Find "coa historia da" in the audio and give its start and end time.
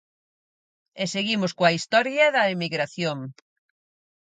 1.57-2.43